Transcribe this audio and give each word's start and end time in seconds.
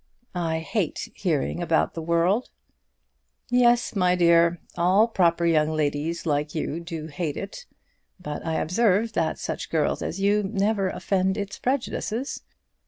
"I 0.33 0.61
hate 0.61 1.11
hearing 1.13 1.61
about 1.61 1.93
the 1.93 2.01
world." 2.01 2.49
"Yes, 3.51 3.95
my 3.95 4.15
dear; 4.15 4.57
all 4.75 5.07
proper 5.07 5.45
young 5.45 5.69
ladies 5.69 6.25
like 6.25 6.55
you 6.55 6.79
do 6.79 7.05
hate 7.05 7.37
it. 7.37 7.67
But 8.19 8.43
I 8.43 8.55
observe 8.55 9.13
that 9.13 9.37
such 9.37 9.69
girls 9.69 10.01
as 10.01 10.19
you 10.19 10.41
never 10.41 10.89
offend 10.89 11.37
its 11.37 11.59
prejudices. 11.59 12.41